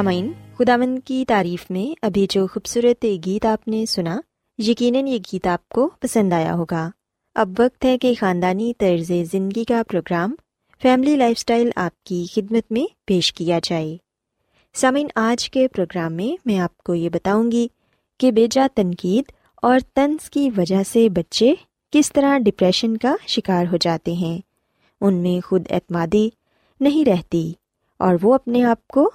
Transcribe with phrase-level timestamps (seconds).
[0.00, 4.20] سامعین خداون کی تعریف میں ابھی جو خوبصورت گیت آپ نے سنا،
[4.58, 6.90] یقیناً یہ گیت آپ کو پسند آیا ہوگا۔
[7.34, 10.34] اب وقت ہے کہ خاندانی طرز زندگی کا پروگرام
[10.82, 13.96] فیملی لائف اسٹائل آپ کی خدمت میں پیش کیا جائے۔
[14.74, 17.68] سامعین، آج کے پروگرام میں میں آپ کو یہ بتاؤں گی
[18.18, 21.54] کہ بیجا تنقید اور طنز کی وجہ سے بچے
[21.90, 24.40] کس طرح ڈپریشن کا شکار ہو جاتے ہیں۔
[25.00, 26.28] ان میں خود اعتمادی
[26.80, 27.52] نہیں رہتی
[27.98, 29.10] اور وہ اپنے آپ کو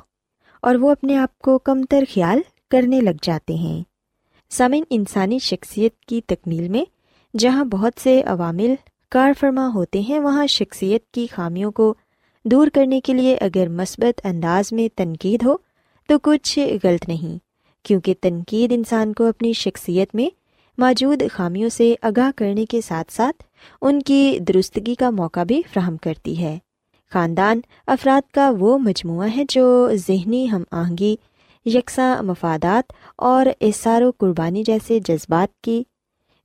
[0.65, 2.39] اور وہ اپنے آپ کو کم تر خیال
[2.71, 3.83] کرنے لگ جاتے ہیں۔
[4.49, 6.83] سمن انسانی شخصیت کی تکمیل میں
[7.37, 8.73] جہاں بہت سے عوامل
[9.11, 11.93] کار فرما ہوتے ہیں، وہاں شخصیت کی خامیوں کو
[12.45, 15.55] دور کرنے کے لیے اگر مثبت انداز میں تنقید ہو
[16.07, 17.37] تو کچھ غلط نہیں،
[17.85, 20.29] کیونکہ تنقید انسان کو اپنی شخصیت میں
[20.77, 23.43] موجود خامیوں سے آگاہ کرنے کے ساتھ ساتھ
[23.81, 26.57] ان کی درستگی کا موقع بھی فراہم کرتی ہے۔
[27.13, 31.15] خاندان افراد کا وہ مجموعہ ہے جو ذہنی ہم آہنگی،
[31.65, 35.83] یکساں مفادات اور احسار و قربانی جیسے جذبات کی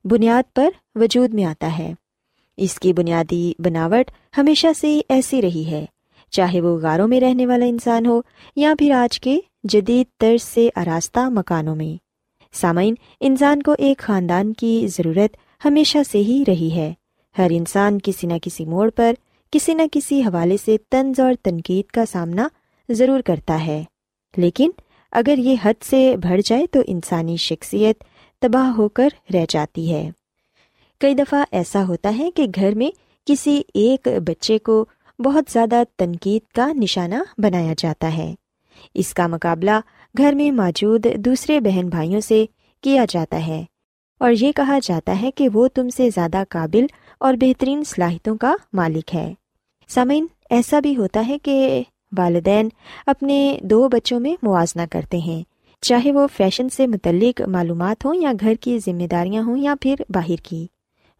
[0.05, 1.93] بنیاد پر وجود میں آتا ہے۔
[2.57, 5.85] اس کی بنیادی بناوٹ ہمیشہ سے ایسی رہی ہے،
[6.29, 8.21] چاہے وہ غاروں میں رہنے والا انسان ہو
[8.55, 11.97] یا پھر آج کے جدید طرز سے آراستہ مکانوں میں۔
[12.53, 16.93] سامعین، انسان کو ایک خاندان کی ضرورت ہمیشہ سے ہی رہی ہے۔
[17.37, 19.13] ہر انسان کسی نہ کسی موڑ پر
[19.51, 22.47] کسی نہ کسی حوالے سے طنز اور تنقید کا سامنا
[22.89, 23.83] ضرور کرتا ہے۔
[24.37, 24.69] لیکن
[25.11, 28.03] اگر یہ حد سے بڑھ جائے تو انسانی شخصیت
[28.41, 30.09] تباہ ہو کر رہ جاتی ہے۔
[30.99, 32.89] کئی دفعہ ایسا ہوتا ہے کہ گھر میں
[33.25, 34.85] کسی ایک بچے کو
[35.19, 38.35] بہت زیادہ تنقید کا نشانہ بنایا جاتا ہے۔
[38.93, 39.79] اس کا مقابلہ
[40.17, 42.45] گھر میں موجود دوسرے بہن بھائیوں سے
[42.81, 43.65] کیا جاتا ہے۔
[44.19, 46.85] اور یہ کہا جاتا ہے کہ وہ تم سے زیادہ قابل
[47.19, 49.33] اور بہترین صلاحیتوں کا مالک ہے۔
[49.93, 51.83] سامعین، ایسا بھی ہوتا ہے کہ
[52.17, 52.69] والدین
[53.05, 55.43] اپنے دو بچوں میں موازنہ کرتے ہیں۔
[55.81, 59.95] چاہے وہ فیشن سے متعلق معلومات ہوں یا گھر کی ذمہ داریاں ہوں یا پھر
[60.09, 60.67] باہر کی۔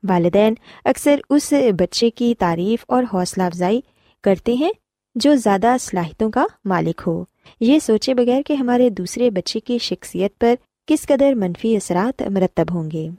[0.09, 0.53] والدین
[0.85, 3.81] اکثر اس بچے کی تعریف اور حوصلہ افزائی
[4.23, 4.71] کرتے ہیں
[5.15, 7.23] جو زیادہ صلاحیتوں کا مالک ہو۔
[7.59, 10.55] یہ سوچے بغیر کہ ہمارے دوسرے بچے کی شخصیت پر
[10.87, 13.09] کس قدر منفی اثرات مرتب ہوں گے۔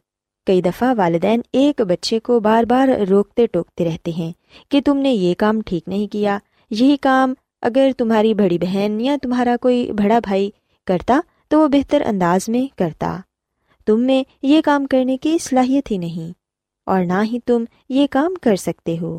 [0.46, 4.32] کئی دفعہ والدین ایک بچے کو بار بار روکتے ٹوکتے رہتے ہیں
[4.70, 6.38] کہ تم نے یہ کام ٹھیک نہیں کیا،
[6.70, 10.50] یہی کام اگر تمہاری بڑی بہن یا تمہارا کوئی بڑا بھائی
[10.86, 13.16] کرتا تو وہ بہتر انداز میں کرتا۔
[13.86, 16.32] تم میں یہ کام کرنے کی صلاحیت ہی نہیں،
[16.86, 19.18] اور نہ ہی تم یہ کام کر سکتے ہو۔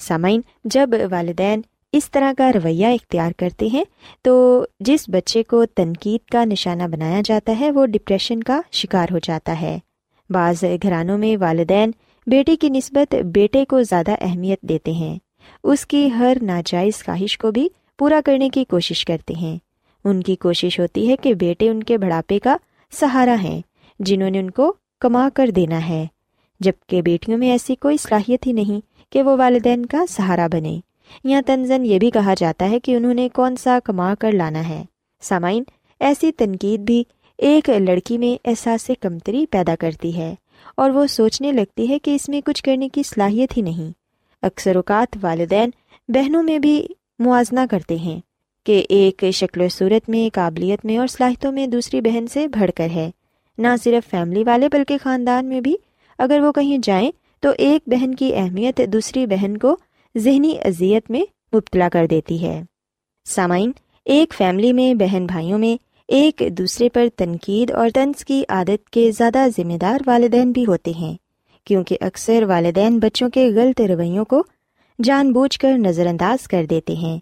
[0.00, 1.60] سامعین، جب والدین
[1.92, 3.84] اس طرح کا رویہ اختیار کرتے ہیں
[4.22, 9.18] تو جس بچے کو تنقید کا نشانہ بنایا جاتا ہے، وہ ڈپریشن کا شکار ہو
[9.22, 9.78] جاتا ہے۔
[10.30, 11.90] بعض گھرانوں میں والدین
[12.26, 15.18] بیٹے کی نسبت بیٹے کو زیادہ اہمیت دیتے ہیں۔
[15.64, 17.68] اس کی ہر ناجائز خواہش کو بھی
[17.98, 19.58] پورا کرنے کی کوشش کرتے ہیں۔
[20.04, 22.56] ان کی کوشش ہوتی ہے کہ بیٹے ان کے بڑھاپے کا
[22.92, 23.60] سہارا ہیں،
[24.00, 26.06] جنہوں نے ان کو کما کر دینا ہے۔
[26.60, 30.80] جبکہ بیٹیوں میں ایسی کوئی صلاحیت ہی نہیں کہ وہ والدین کا سہارا بنے
[31.24, 34.68] یا تنزن یہ بھی کہا جاتا ہے کہ انہوں نے کون سا کما کر لانا
[34.68, 34.84] ہے۔
[35.20, 35.62] سامعین،
[36.00, 37.04] ایسی تنقید بھی
[37.40, 40.34] ایک لڑکی میں احساس کمتری پیدا کرتی ہے
[40.76, 43.92] اور وہ سوچنے لگتی ہے کہ اس میں کچھ کرنے کی صلاحیت ہی نہیں۔
[44.42, 45.70] اکثر اوقات والدین
[46.08, 46.86] بہنوں میں بھی
[47.18, 48.20] موازنہ کرتے ہیں
[48.64, 52.70] کہ ایک شکل و صورت میں، قابلیت میں اور صلاحیتوں میں دوسری بہن سے بڑھ
[52.76, 53.10] کر ہے۔
[53.58, 55.76] نہ صرف فیملی والے بلکہ خاندان میں بھی۔
[56.18, 59.76] اگر وہ کہیں جائیں تو ایک بہن کی اہمیت دوسری بہن کو
[60.18, 61.22] ذہنی اذیت میں
[61.56, 62.62] مبتلا کر دیتی ہے۔
[63.24, 63.72] سامعین،
[64.04, 69.10] ایک فیملی میں بہن بھائیوں میں ایک دوسرے پر تنقید اور طنز کی عادت کے
[69.12, 71.14] زیادہ ذمہ دار والدین بھی ہوتے ہیں،
[71.64, 74.42] کیونکہ اکثر والدین بچوں کے غلط رویوں کو
[75.04, 77.18] جان بوجھ کر نظر انداز کر دیتے ہیں،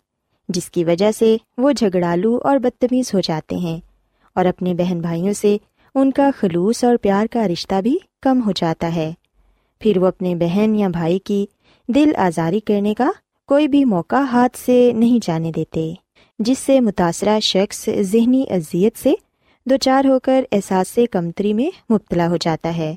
[0.49, 3.81] جس کی وجہ سے وہ جھگڑالو اور بدتمیز ہو جاتے ہیں
[4.35, 5.57] اور اپنے بہن بھائیوں سے
[5.95, 9.13] ان کا خلوص اور پیار کا رشتہ بھی کم ہو جاتا ہے۔
[9.81, 11.47] پھر وہ اپنے بہن یا بھائی کی
[11.89, 13.11] دل آزاری کرنے کا
[13.47, 15.93] کوئی بھی موقع ہاتھ سے نہیں جانے دیتے۔
[16.39, 19.15] جس سے متاثرہ شخص ذہنی اذیت سے
[19.67, 22.95] دو چار ہو کر احساس کمتری میں مبتلا ہو جاتا ہے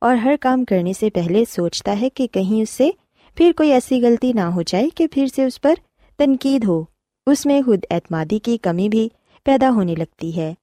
[0.00, 2.90] اور ہر کام کرنے سے پہلے سوچتا ہے کہ کہیں اس سے
[3.34, 5.74] پھر کوئی ایسی غلطی نہ ہو جائے کہ پھر سے اس پر
[6.18, 6.84] تنقید ہو۔
[7.26, 9.08] اس میں خود اعتمادی کی کمی بھی
[9.44, 10.54] پیدا ہونے لگتی ہے۔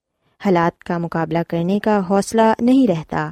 [0.45, 3.29] حالات کا مقابلہ کرنے کا حوصلہ نہیں رہتا۔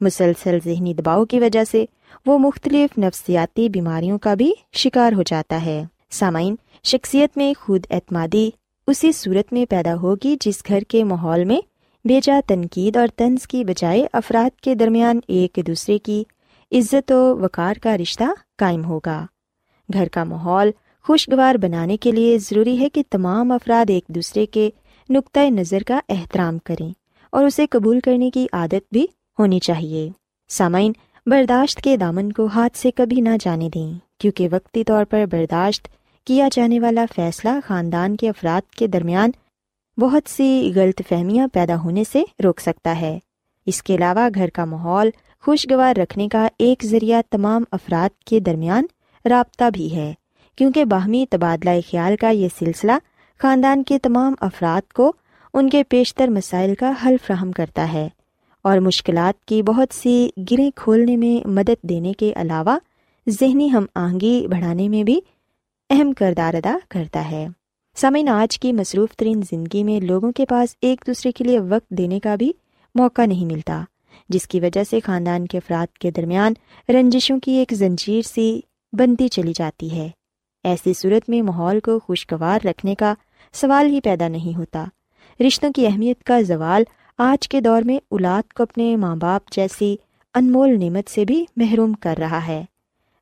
[0.00, 1.84] مسلسل ذہنی دباؤ کی وجہ سے
[2.26, 6.54] وہ مختلف نفسیاتی بیماریوں کا بھی شکار ہو جاتا ہے۔ سامعین
[6.84, 8.50] شخصیت میں خود اعتمادی
[8.86, 11.60] اسی صورت میں پیدا ہوگی جس گھر کے ماحول میں
[12.04, 16.24] بیجا تنقید اور طنز کی بجائے افراد کے درمیان ایک دوسرے کی
[16.72, 18.24] عزت و وقار کا رشتہ
[18.58, 19.26] قائم ہوگا۔
[19.92, 20.70] گھر کا ماحول
[21.02, 24.70] خوشگوار بنانے کے لیے ضروری ہے کہ تمام افراد ایک دوسرے کے
[25.08, 26.92] نقطۂ نظر کا احترام کریں
[27.30, 29.06] اور اسے قبول کرنے کی عادت بھی
[29.38, 30.10] ہونی چاہیے۔
[30.48, 30.92] سامعین،
[31.26, 35.88] برداشت کے دامن کو ہاتھ سے کبھی نہ جانے دیں، کیونکہ وقتی طور پر برداشت
[36.26, 39.30] کیا جانے والا فیصلہ خاندان کے افراد کے درمیان
[39.98, 43.18] بہت سی غلط فہمیاں پیدا ہونے سے روک سکتا ہے۔
[43.66, 48.86] اس کے علاوہ گھر کا ماحول خوشگوار رکھنے کا ایک ذریعہ تمام افراد کے درمیان
[49.24, 50.14] رابطہ بھی ہے۔
[50.56, 52.92] کیونکہ باہمی تبادلہ خیال کا یہ سلسلہ
[53.38, 55.12] خاندان کے تمام افراد کو
[55.54, 58.08] ان کے پیشتر مسائل کا حل فراہم کرتا ہے
[58.62, 62.78] اور مشکلات کی بہت سی گریں کھولنے میں مدد دینے کے علاوہ
[63.28, 65.20] ذہنی ہم آہنگی بڑھانے میں بھی
[65.90, 67.46] اہم کردار ادا کرتا ہے۔
[67.96, 71.90] سامعین، آج کی مصروف ترین زندگی میں لوگوں کے پاس ایک دوسرے کے لیے وقت
[71.90, 72.52] دینے کا بھی
[72.94, 73.84] موقع نہیں ملتا،
[74.28, 76.52] جس کی وجہ سے خاندان کے افراد کے درمیان
[76.88, 78.60] رنجشوں کی ایک زنجیر سی
[78.92, 80.08] بنتی چلی جاتی ہے۔
[80.64, 83.14] ایسی صورت میں ماحول کو خوشگوار رکھنے کا
[83.52, 84.84] سوال ہی پیدا نہیں ہوتا۔
[85.40, 86.82] رشتوں کی اہمیت کا زوال
[87.18, 89.96] آج کے دور میں اولاد کو اپنے ماں باپ جیسی
[90.34, 92.64] انمول نعمت سے بھی محروم کر رہا ہے۔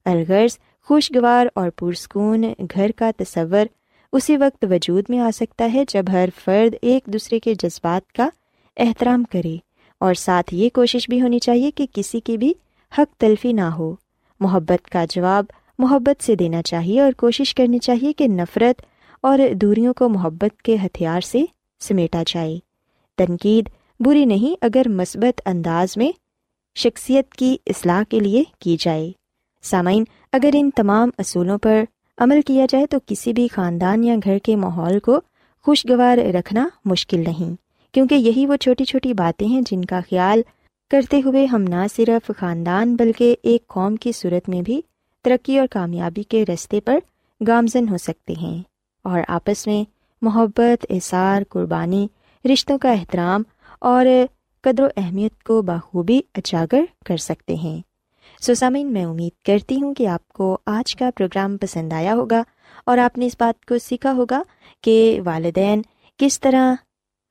[0.05, 3.67] الغرض خوشگوار اور پرسکون گھر کا تصور
[4.13, 8.29] اسی وقت وجود میں آ سکتا ہے جب ہر فرد ایک دوسرے کے جذبات کا
[8.77, 9.57] احترام کرے
[10.01, 12.53] اور ساتھ یہ کوشش بھی ہونی چاہیے کہ کسی کی بھی
[12.99, 13.95] حق تلفی نہ ہو۔
[14.41, 15.45] محبت کا جواب
[15.79, 18.83] محبت سے دینا چاہیے اور کوشش کرنی چاہیے کہ نفرت
[19.21, 21.45] اور دوریوں کو محبت کے ہتھیار سے
[21.81, 22.59] سمیٹا جائے۔
[23.19, 23.69] تنقید
[24.01, 26.13] بری نہیں اگر مثبت انداز میں
[26.75, 29.13] شخصیت کی اصلاح کے لیے کی جائے۔
[29.63, 31.85] سامعین اگر ان تمام اصولوں پر
[32.19, 35.21] عمل کیا جائے تو کسی بھی خاندان یا گھر کے ماحول کو
[35.63, 37.57] خوشگوار رکھنا مشکل نہیں،
[37.95, 40.43] کیونکہ یہی وہ چھوٹی چھوٹی باتیں ہیں جن کا خیال
[40.91, 44.81] کرتے ہوئے ہم نہ صرف خاندان بلکہ ایک قوم کی صورت میں بھی
[45.23, 46.99] ترقی اور کامیابی کے رستے پر
[47.47, 48.63] گامزن ہو سکتے ہیں۔
[49.05, 49.85] اور آپس میں
[50.23, 52.09] محبت احسار قربانی،
[52.53, 53.43] رشتوں کا احترام
[53.79, 54.07] اور
[54.63, 57.94] قدر و اہمیت کو بخوبی اجاگر کر سکتے ہیں۔
[58.41, 62.43] سوسامین، میں امید کرتی ہوں کہ آپ کو آج کا پروگرام پسند آیا ہوگا
[62.87, 64.43] اور آپ نے اس بات کو سیکھا ہوگا
[64.83, 65.83] کہ والدین
[66.19, 66.75] کس طرح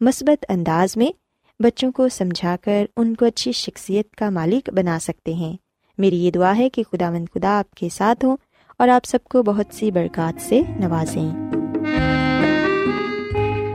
[0.01, 1.11] مثبت انداز میں
[1.59, 5.57] بچوں کو سمجھا کر ان کو اچھی شخصیت کا مالک بنا سکتے ہیں۔
[5.97, 8.37] میری یہ دعا ہے کہ خدا مند خدا آپ کے ساتھ ہوں
[8.79, 11.62] اور آپ سب کو بہت سی برکات سے نوازیں۔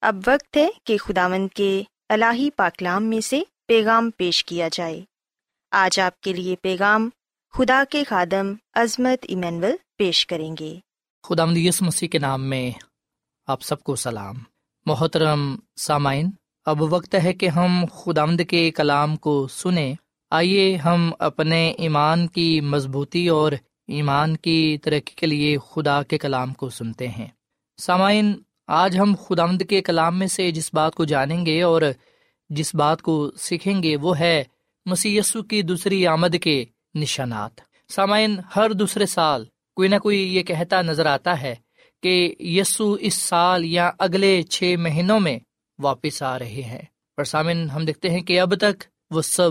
[0.00, 5.04] اب وقت ہے کہ خداوند کے الہی پاکلام میں سے پیغام پیش کیا جائے۔
[5.70, 7.08] آج آپ کے لیے پیغام
[7.52, 10.78] خدا کے خادم عظمت ایمینول پیش کریں گے۔
[11.22, 12.70] خدا یس مسیح کے نام میں
[13.46, 14.34] آپ سب کو سلام۔
[14.86, 16.30] محترم سامعین،
[16.64, 19.94] اب وقت ہے کہ ہم خدامد کے کلام کو سنیں۔
[20.30, 23.52] آئیے ہم اپنے ایمان کی مضبوطی اور
[23.86, 27.26] ایمان کی ترقی کے لیے خدا کے کلام کو سنتے ہیں۔
[27.78, 28.40] سامعین
[28.70, 31.82] آج ہم خدامد کے کلام میں سے جس بات کو جانیں گے اور
[32.48, 34.44] جس بات کو سیکھیں گے وہ ہے
[34.86, 35.20] مسی
[35.50, 37.50] کی دوسری آمد کے نشانات۔
[37.88, 39.44] سامعین، ہر دوسرے سال
[39.76, 41.54] کوئی نہ کوئی یہ کہتا نظر آتا ہے
[42.02, 45.38] کہ یسو اس سال یا اگلے چھ مہینوں میں
[45.78, 46.82] واپس آ رہے ہیں۔
[47.16, 49.50] پر سامن ہم دیکھتے ہیں کہ اب تک وہ سب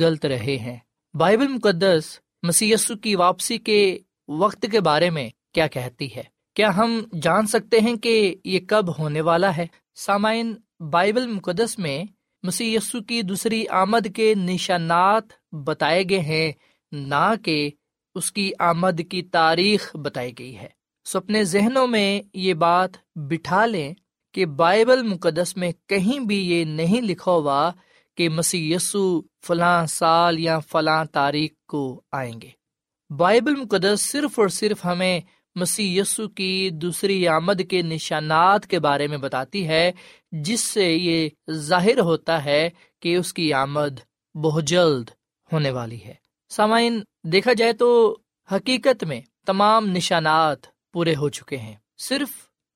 [0.00, 0.76] غلط رہے ہیں۔
[1.14, 7.02] بائبل مقدس مسی کی واپسی کے وقت کے بارے میں کیا کہتی ہے؟ کیا ہم
[7.22, 10.54] جان سکتے ہیں کہ یہ کب ہونے والا ہے؟ سامعین،
[10.90, 12.04] بائبل مقدس میں
[12.42, 12.76] مسی
[13.08, 16.52] کی دوسری آمد کے نشانات بتائے گئے ہیں،
[16.92, 17.70] نہ کہ
[18.14, 20.68] اس کی آمد کی تاریخ بتائی گئی ہے۔
[21.04, 23.94] سو اپنے ذہنوں میں یہ بات بٹھا لیں
[24.34, 27.70] کہ بائبل مقدس میں کہیں بھی یہ نہیں لکھا ہوا
[28.16, 32.50] کہ مسیح یسو فلاں سال یا فلاں تاریخ کو آئیں گے۔
[33.10, 35.20] بائبل مقدس صرف اور صرف ہمیں
[35.54, 39.92] مسیح یسو کی دوسری آمد کے نشانات کے بارے میں بتاتی ہے،
[40.32, 42.70] جس سے یہ ظاہر ہوتا ہے
[43.00, 44.00] کہ اس کی آمد
[44.36, 45.08] بہت جلد
[45.52, 46.14] ہونے والی ہے۔
[46.48, 48.16] سامعین، دیکھا جائے تو
[48.52, 50.58] حقیقت میں تمام نشانات
[50.92, 52.28] پورے ہو چکے ہیں۔ صرف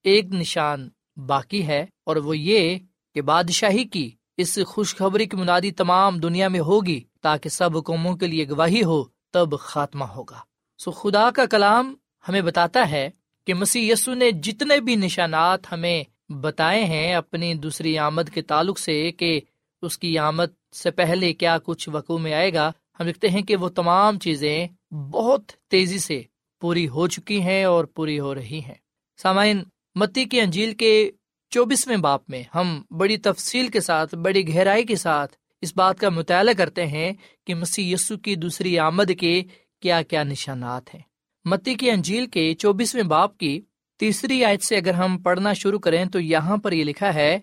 [0.05, 2.79] ایک نشان باقی ہے اور وہ یہ
[3.15, 8.27] کہ بادشاہی کی اس خوشخبری کی منادی تمام دنیا میں ہوگی تاکہ سب قوموں کے
[8.27, 10.39] لیے گواہی ہو، تب خاتمہ ہوگا۔
[10.79, 11.95] سو خدا کا کلام
[12.29, 13.11] ہمیں بتاتا ہے
[13.47, 18.79] کہ مسیح یسو نے جتنے بھی نشانات ہمیں بتائے ہیں، اپنی دوسری آمد کے تعلق
[18.79, 19.41] سے کہ
[19.83, 23.57] اس کی آمد سے پہلے کیا کچھ وقوع میں آئے گا، ہم دیکھتے ہیں کہ
[23.57, 26.23] وہ تمام چیزیں بہت تیزی سے
[26.61, 28.75] پوری ہو چکی ہیں اور پوری ہو رہی ہیں۔
[29.23, 29.63] سامعین،
[29.95, 31.11] متی کی انجیل کے
[31.51, 36.09] چوبیسویں باپ میں ہم بڑی تفصیل کے ساتھ، بڑی گہرائی کے ساتھ اس بات کا
[36.09, 37.13] مطالعہ کرتے ہیں
[37.47, 39.43] کہ مسیح یسو کی دوسری آمد کے
[39.81, 41.03] کیا کیا نشانات ہیں۔
[41.49, 43.61] متی کی انجیل کے چوبیسویں باپ کی
[43.99, 47.39] تیسری آیت سے اگر ہم پڑھنا شروع کریں تو یہاں پر یہ لکھا ہے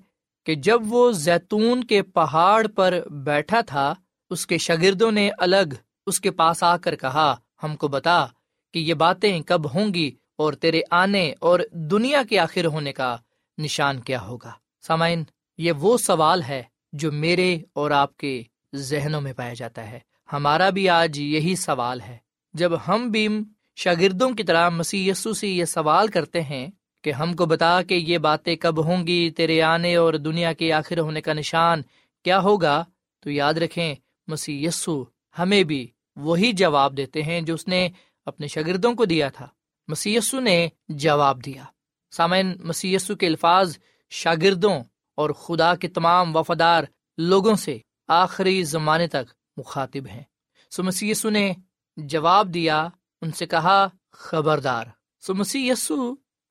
[0.46, 3.94] کہ جب وہ زیتون کے پہاڑ پر بیٹھا تھا،
[4.30, 5.74] اس کے شاگردوں نے الگ
[6.06, 8.26] اس کے پاس آ کر کہا، ہم کو بتا
[8.74, 13.18] کہ یہ باتیں کب ہوں گی اور تیرے آنے اور دنیا کے آخر ہونے کا
[13.58, 14.52] نشان کیا ہوگا۔
[14.88, 15.24] سامعین،
[15.58, 16.64] یہ وہ سوال ہے
[16.94, 18.44] جو میرے اور آپ کے
[18.76, 20.00] ذہنوں میں پایا جاتا ہے۔
[20.34, 22.18] ہمارا بھی آج یہی سوال ہے۔
[22.54, 23.28] جب ہم بھی
[23.76, 26.68] شاگردوں کی طرح مسی سے یہ سوال کرتے ہیں
[27.04, 30.74] کہ ہم کو بتا کہ یہ باتیں کب ہوں گی، تیرے آنے اور دنیا کے
[30.74, 31.82] آخر ہونے کا نشان
[32.24, 32.84] کیا ہوگا؟
[33.20, 33.96] تو یاد رکھیں
[34.28, 35.04] مسی یسو
[35.40, 37.90] ہمیں بھی وہی جواب دیتے ہیں جو اس نے
[38.26, 39.48] اپنے شاگردوں کو دیا تھا۔
[39.88, 41.64] مسی نے جواب دیا۔
[42.12, 43.78] سامعین مسی کے الفاظ
[44.10, 44.84] شاگردوں
[45.16, 46.84] اور خدا کے تمام وفادار
[47.18, 50.24] لوگوں سے آخری زمانے تک مخاطب ہیں۔
[50.72, 51.54] سو مسی نے
[51.98, 52.88] جواب دیا
[53.26, 54.86] ان سے کہا، خبردار۔
[55.22, 55.72] سو مسی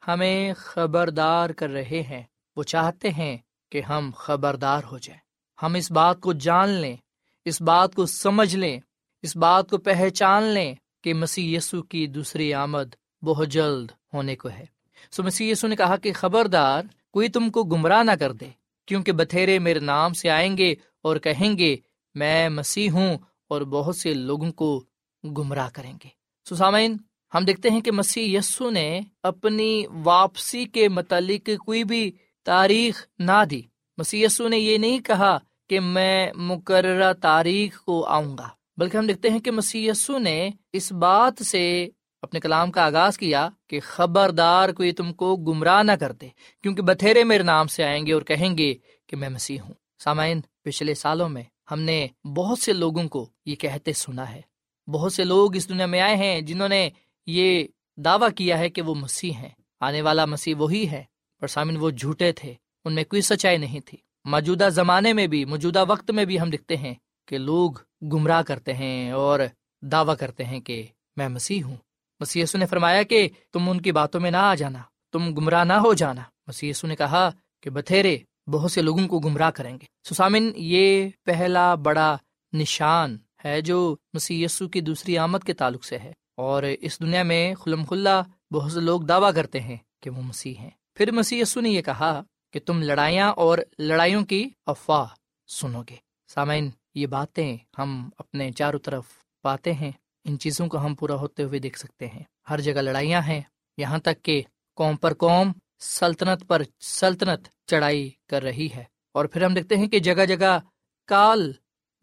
[0.09, 2.23] ہمیں خبردار کر رہے ہیں۔
[2.57, 3.37] وہ چاہتے ہیں
[3.71, 5.21] کہ ہم خبردار ہو جائیں۔
[5.63, 6.97] ہم اس بات کو جان لیں،
[7.45, 8.81] اس بات کو سمجھ لیں،
[9.23, 14.49] اس بات کو پہچان لیں کہ مسیح یسو کی دوسری آمد بہت جلد ہونے کو
[14.49, 14.65] ہے۔
[15.11, 16.83] سو مسیح یسو نے کہا کہ خبردار،
[17.13, 18.49] کوئی تم کو گمراہ نہ کر دے،
[18.87, 21.77] کیونکہ بتھیرے میرے نام سے آئیں گے اور کہیں گے،
[22.15, 24.85] میں مسیح ہوں اور بہت سے لوگوں کو
[25.25, 26.97] گمراہ کریں گے۔ سو سامعین
[27.35, 32.13] ہم دیکھتے ہیں کہ مسیح یسو نے اپنی واپسی کے متعلق کوئی بھی
[32.45, 33.63] تاریخ نہ دی۔
[33.99, 39.07] مسیح یسو نے یہ نہیں کہا کہ میں مقررہ تاریخ کو آؤں گا، بلکہ ہم
[39.07, 41.89] دیکھتے ہیں کہ مسی نے اس بات سے
[42.23, 46.29] اپنے کلام کا آغاز کیا کہ خبردار کوئی تم کو گمراہ نہ کر دے،
[46.63, 48.75] کیونکہ بتھیرے میرے نام سے آئیں گے اور کہیں گے
[49.07, 53.55] کہ میں مسیح ہوں۔ سامعین، پچھلے سالوں میں ہم نے بہت سے لوگوں کو یہ
[53.55, 54.54] کہتے سنا ہے۔
[54.89, 56.91] بہت سے لوگ اس دنیا میں آئے ہیں جنہوں نے
[57.27, 57.65] یہ
[57.97, 59.49] دعویٰ کیا ہے کہ وہ مسیح ہیں۔
[59.81, 61.05] آنے والا مسیح وہی ہے۔
[61.41, 65.45] پر سامن وہ جھوٹے تھے۔ ان میں کوئی سچائی نہیں تھی۔ موجودہ زمانے میں بھی،
[65.45, 66.95] موجودہ وقت میں بھی ہم دکھتے ہیں
[67.29, 69.41] کہ لوگ گمراہ کرتے ہیں اور
[69.83, 70.83] دعویٰ کرتے ہیں کہ
[71.17, 71.77] میں مسیح ہوں۔
[72.21, 74.79] مسی نے فرمایا کہ تم ان کی باتوں میں نہ آ جانا،
[75.13, 77.31] تم گمراہ نہ ہو جانا۔ مسی نے کہا
[77.63, 82.17] کہ بتھیرے بہت سے لوگوں کو گمراہ کریں گے۔ سسامن یہ پہلا بڑا
[82.53, 87.55] نشان ہے جو مسی کی دوسری آمد کے تعلق سے ہے۔ اور اس دنیا میں
[87.55, 91.71] خلم خلا بہت سے لوگ دعویٰ کرتے ہیں کہ وہ مسیح ہیں۔ پھر مسی نے
[91.71, 95.07] یہ کہا کہ تم لڑائیاں اور لڑائیوں کی افواہ
[95.49, 95.97] سنو گے۔
[96.29, 99.05] سامعین، یہ باتیں ہم اپنے چاروں طرف
[99.43, 99.93] پاتے ہیں۔
[100.25, 103.41] ان چیزوں کو ہم پورا ہوتے ہوئے دیکھ سکتے ہیں۔ ہر جگہ لڑائیاں ہیں۔
[103.77, 104.43] یہاں تک کہ
[104.75, 109.89] قوم پر قوم سلطنت پر سلطنت چڑھائی کر رہی ہے۔ اور پھر ہم دیکھتے ہیں
[109.89, 110.59] کہ جگہ جگہ
[111.07, 111.53] کال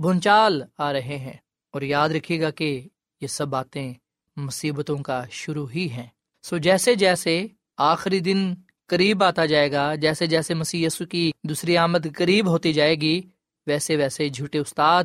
[0.01, 1.33] بھونچال آ رہے ہیں
[1.71, 2.87] اور یاد رکھیے گا کہ
[3.21, 3.93] یہ سب باتیں
[4.35, 6.07] مصیبتوں کا شروع ہی ہیں۔
[6.43, 8.53] سو جیسے جیسے آخری دن
[8.87, 13.21] قریب آتا جائے گا، جیسے جیسے مسی کی دوسری آمد قریب ہوتی جائے گی،
[13.67, 15.03] ویسے ویسے جھوٹے استاد،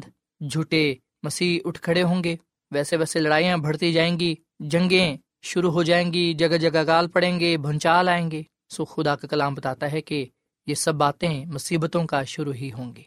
[0.50, 2.36] جھوٹے مسیح اٹھ کھڑے ہوں گے۔
[2.70, 7.40] ویسے ویسے لڑائیاں بڑھتی جائیں گی، جنگیں شروع ہو جائیں گی، جگہ جگہ گال پڑیں
[7.40, 10.26] گے بھنچال آئیں گے۔ سو خدا کا کلام بتاتا ہے کہ
[10.66, 13.02] یہ سب باتیں مصیبتوں کا شروع ہی ہوں گی۔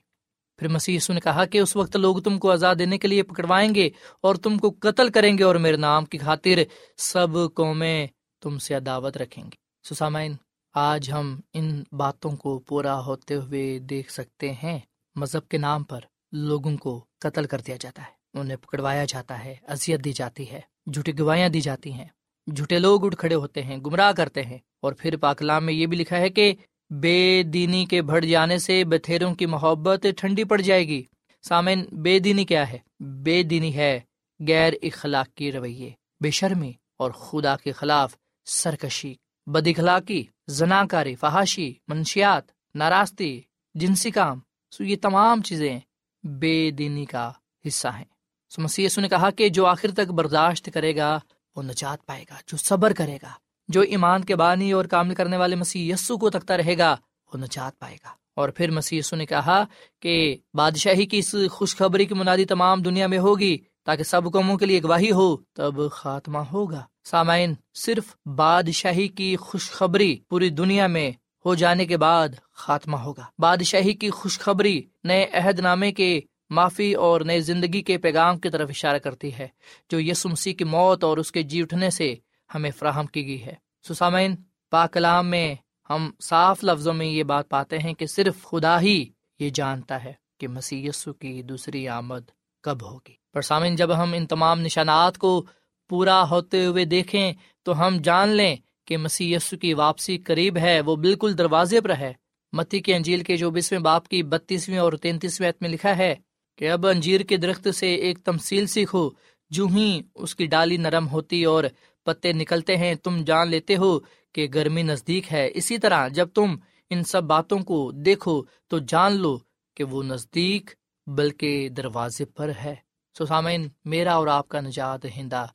[0.59, 3.75] پھر مسیح نے کہا کہ اس وقت لوگ تم کو آزاد دینے کے لیے پکڑوائیں
[3.75, 3.89] گے
[4.21, 6.59] اور تم کو قتل کریں گے اور میرے نام کی خاطر
[6.97, 8.07] سب قومیں
[8.41, 9.55] تم سے عداوت رکھیں گے۔
[9.89, 10.33] سسامین
[10.73, 14.79] آج ہم ان باتوں کو پورا ہوتے ہوئے دیکھ سکتے ہیں۔
[15.15, 15.99] مذہب کے نام پر
[16.31, 20.61] لوگوں کو قتل کر دیا جاتا ہے۔ انہیں پکڑوایا جاتا ہے، اذیت دی جاتی ہے،
[20.93, 22.07] جھوٹی گواہیاں دی جاتی ہیں۔
[22.55, 25.97] جھوٹے لوگ اٹھ کھڑے ہوتے ہیں، گمراہ کرتے ہیں۔ اور پھر پاکلام میں یہ بھی
[25.97, 26.53] لکھا ہے کہ
[26.89, 31.03] بے دینی کے بڑھ جانے سے بتھیروں کی محبت ٹھنڈی پڑ جائے گی۔
[31.41, 33.99] سامن بے دینی کیا ہے؟ بے دینی ہے
[34.47, 39.13] غیر اخلاق کی رویے، بے شرمی اور خدا کے خلاف سرکشی،
[39.47, 42.43] بد اخلاقی زنا کاری فحاشی، منشیات،
[42.75, 43.41] ناراستی،
[43.73, 44.39] جنسی کام،
[44.71, 45.79] سو یہ تمام چیزیں
[46.23, 47.31] بے دینی کا
[47.67, 48.05] حصہ ہیں۔
[48.49, 51.19] سو مسیح نے کہا کہ جو آخر تک برداشت کرے گا،
[51.55, 53.31] وہ نجات پائے گا، جو صبر کرے گا۔
[53.69, 56.95] جو ایمان کے بانی اور کامل کرنے والے مسیح یسو کو تکتا رہے گا،
[57.33, 59.63] وہ نجات پائے گا۔ اور پھر مسیح یسو نے کہا
[60.01, 64.65] کہ بادشاہی کی اس خوشخبری کی منادی تمام دنیا میں ہوگی، تاکہ سب قوموں کے
[64.65, 71.11] لیے گواہی ہو، تب خاتمہ ہوگا۔ سامعین، صرف بادشاہی کی خوشخبری پوری دنیا میں
[71.45, 77.21] ہو جانے کے بعد خاتمہ ہوگا۔ بادشاہی کی خوشخبری نئے عہد نامے کے معافی اور
[77.21, 79.47] نئے زندگی کے پیغام کی طرف اشارہ کرتی ہے،
[79.89, 82.15] جو یسو مسیح کی موت اور اس کے جی اٹھنے سے
[82.55, 83.53] ہمیں فراہم کی گئی ہے۔
[83.87, 84.35] سسامین
[84.71, 85.55] پاکلام میں
[85.89, 89.05] ہم صاف لفظوں میں یہ بات پاتے ہیں کہ صرف خدا ہی
[89.39, 92.29] یہ جانتا ہے کہ مسیح یسو کی دوسری آمد
[92.63, 95.45] کب ہوگی۔ پر سامن جب ہم ان تمام نشانات کو
[95.89, 97.33] پورا ہوتے ہوئے دیکھیں،
[97.63, 98.55] تو ہم جان لیں
[98.87, 102.13] کہ مسیح یسو کی واپسی قریب ہے، وہ بالکل دروازے پر ہے۔
[102.51, 106.15] متی کی انجیل کے جو بیسویں باپ کی بتیسویں اور تینتیسویں میں لکھا ہے
[106.57, 109.09] کہ اب انجیر کے درخت سے ایک تمسیل سیکھو،
[109.49, 111.63] جو ہی اس کی ڈالی نرم ہوتی اور
[112.09, 113.99] پتے نکلتے ہیں، تم جان لیتے ہو
[114.33, 116.55] کہ گرمی نزدیک ہے۔ اسی طرح جب تم
[116.89, 119.37] ان سب باتوں کو دیکھو تو جان لو
[119.75, 120.69] کہ وہ نزدیک
[121.07, 122.75] بلکہ دروازے پر ہے۔
[123.17, 125.45] سو سامعین، میرا اور آپ کا نجات ہندا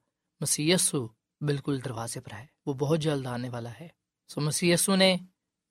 [0.41, 1.09] مسیسو
[1.41, 3.89] بالکل دروازے پر ہے۔ وہ بہت جلد آنے والا ہے۔
[4.29, 5.17] سو مسیسو نے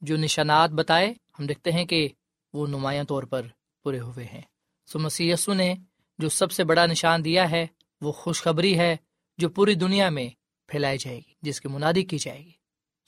[0.01, 2.09] جو نشانات بتائے، ہم دیکھتے ہیں کہ
[2.53, 3.41] وہ نمایاں طور پر
[3.83, 4.41] پورے ہوئے ہیں۔
[4.85, 5.75] سو مسیسو نے
[6.17, 7.67] جو سب سے بڑا نشان دیا ہے،
[8.01, 8.97] وہ خوشخبری ہے
[9.37, 10.29] جو پوری دنیا میں
[10.67, 12.51] پھیلائی جائے گی، جس کی منادی کی جائے گی۔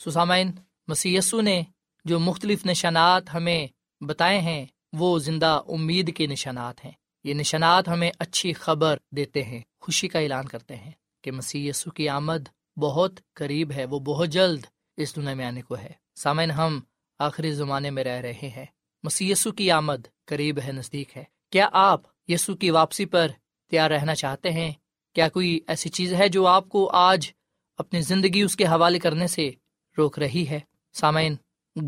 [0.05, 0.51] سسامین
[0.87, 1.61] مسیسو نے
[2.05, 3.67] جو مختلف نشانات ہمیں
[4.03, 6.91] بتائے ہیں، وہ زندہ امید کے نشانات ہیں۔
[7.23, 10.91] یہ نشانات ہمیں اچھی خبر دیتے ہیں، خوشی کا اعلان کرتے ہیں
[11.23, 14.65] کہ مسی کی آمد بہت قریب ہے، وہ بہت جلد
[14.97, 16.79] اس دنیا میں آنے کو ہے۔ سامعین، ہم
[17.19, 18.65] آخری زمانے میں رہ رہے ہیں۔
[19.03, 23.27] مسی کی آمد قریب ہے، نزدیک ہے۔ کیا آپ یسو کی واپسی پر
[23.69, 24.71] تیار رہنا چاہتے ہیں؟
[25.13, 27.31] کیا کوئی ایسی چیز ہے جو آپ کو آج
[27.77, 29.51] اپنی زندگی اس کے حوالے کرنے سے
[29.97, 30.59] روک رہی ہے۔
[30.93, 31.35] سامعین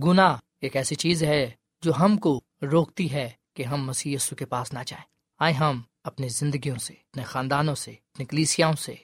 [0.03, 4.73] گنا ایک ایسی چیز ہے جو ہم کو روکتی ہے کہ ہم مسیح کے پاس
[4.73, 5.05] نہ جائیں۔
[5.39, 8.95] آئے ہم اپنی زندگیوں سے، اپنے خاندانوں سے، اپنی کلیسیاں سے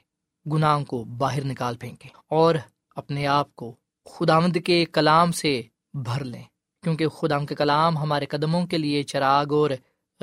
[0.51, 2.55] گناہوں کو باہر نکال پھینکیں اور
[2.95, 5.61] اپنے آپ کو خدامد کے کلام سے
[5.93, 6.43] بھر لیں۔
[6.83, 9.69] کیونکہ خدا کے کلام ہمارے قدموں کے لیے چراغ اور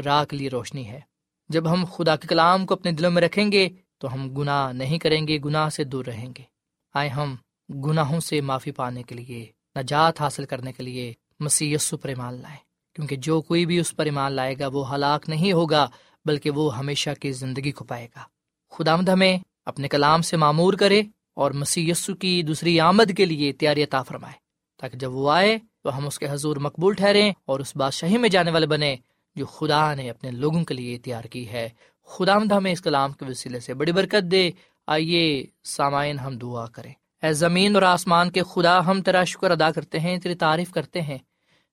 [0.05, 1.01] راہ کے لیے روشنی ہے۔
[1.49, 3.69] جب ہم خدا کے کلام کو اپنے دلوں میں رکھیں گے
[3.99, 6.50] تو ہم گناہ نہیں کریں گے، گناہ سے دور رہیں گے۔
[6.95, 7.37] آئے ہم
[7.71, 12.59] گناہوں سے معافی پانے کے لیے، نجات حاصل کرنے کے لیے مسی پر ایمان لائیں۔
[12.95, 15.89] کیونکہ جو کوئی بھی اس پر ایمان لائے گا، وہ ہلاک نہیں ہوگا،
[16.25, 18.23] بلکہ وہ ہمیشہ کی زندگی کو پائے گا۔
[18.71, 21.03] خدا مد ہمیں اپنے کلام سے معمور کرے
[21.35, 24.35] اور مسی کی دوسری آمد کے لیے تیاری عطا فرمائے،
[24.81, 28.29] تاکہ جب وہ آئے تو ہم اس کے حضور مقبول ٹھہریں اور اس بادشاہی میں
[28.29, 28.97] جانے والے بنے
[29.35, 31.69] جو خدا نے اپنے لوگوں کے لیے تیار کی ہے۔
[32.07, 34.51] خدا مد ہمیں اس کلام کے وسیلے سے بڑی برکت دے
[34.91, 39.71] آئیے سامعین ہم دعا کریں۔ اے زمین اور آسمان کے خدا، ہم تیرا شکر ادا
[39.71, 41.19] کرتے ہیں، تیری تعریف کرتے ہیں۔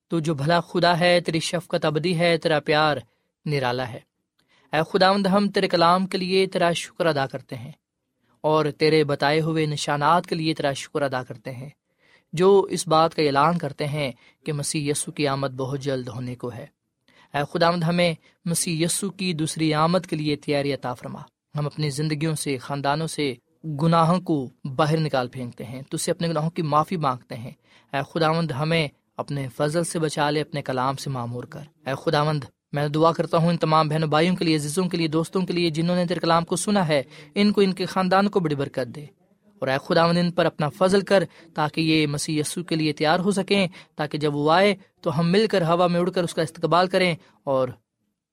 [0.07, 2.97] تو جو بھلا خدا ہے، تیری شفقت ابدی ہے، تیرا پیار
[3.45, 3.99] نرالا ہے۔
[4.73, 7.71] اے خدا ہم تیرے کلام کے لیے تیرا شکر ادا کرتے ہیں۔
[8.41, 11.69] اور تیرے بتائے ہوئے نشانات کے لیے تیرا شکر ادا کرتے ہیں۔
[12.33, 14.11] جو اس بات کا اعلان کرتے ہیں
[14.45, 16.65] کہ مسیح یسو کی آمد بہت جلد ہونے کو ہے۔
[17.33, 18.13] اے خدا ہمیں
[18.45, 21.21] مسیح یسو کی دوسری آمد کے لیے تیاری عطا فرما۔
[21.55, 23.33] ہم اپنی زندگیوں سے، خاندانوں سے
[23.81, 27.51] گناہوں کو باہر نکال پھینکتے ہیں، تو اسے اپنے گناہوں کی معافی مانگتے ہیں۔
[27.93, 32.43] اے خداوند، ہمیں اپنے فضل سے بچا لے، اپنے کلام سے معمور کر۔ اے خداوند،
[32.71, 35.53] میں دعا کرتا ہوں ان تمام بہنوں بھائیوں کے لیے، عزیزوں کے لیے، دوستوں کے
[35.53, 37.03] لیے، جنہوں نے تیرے کلام کو سنا ہے،
[37.35, 39.05] ان کو، ان کے خاندان کو بڑی برکت دے۔
[39.59, 43.19] اور اے خداوند، ان پر اپنا فضل کر، تاکہ یہ مسیح یسو کے لیے تیار
[43.19, 46.33] ہو سکیں، تاکہ جب وہ آئے تو ہم مل کر ہوا میں اڑ کر اس
[46.33, 47.69] کا استقبال کریں اور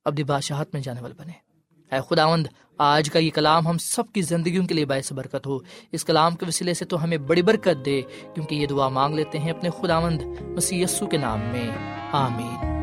[0.05, 1.44] ابدی بادشاہت میں جانے والے بنے
[1.93, 2.47] اے خداوند،
[2.79, 5.59] آج کا یہ کلام ہم سب کی زندگیوں کے لیے باعث برکت ہو۔
[5.93, 8.03] اس کلام کے وسیلے سے تو ہمیں بڑی برکت دے،
[8.35, 11.71] کیونکہ یہ دعا مانگ لیتے ہیں اپنے خداوند مسیح یسو کے نام میں۔
[12.13, 12.75] آمین۔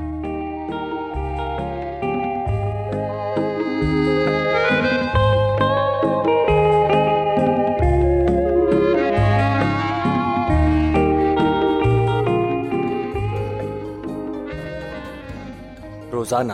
[16.11, 16.53] روزانہ